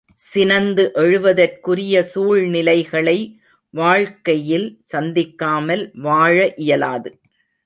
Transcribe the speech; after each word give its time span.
சினந்து 0.21 0.83
எழுவதற்குரிய 0.93 2.01
சூழ்நிலைகளை 2.13 3.15
வாழ்க்கையில் 3.73 4.67
சந்திக்காமல் 4.91 5.83
வாழ 6.01 6.53
இயலாது. 6.55 7.11